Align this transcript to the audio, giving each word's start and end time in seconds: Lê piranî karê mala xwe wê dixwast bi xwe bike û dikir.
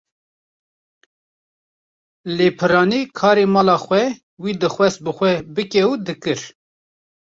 Lê 2.37 2.47
piranî 2.57 3.01
karê 3.17 3.45
mala 3.55 3.77
xwe 3.85 4.03
wê 4.41 4.51
dixwast 4.61 4.99
bi 5.05 5.11
xwe 5.17 5.33
bike 5.55 5.81
û 5.91 5.91
dikir. 6.07 6.39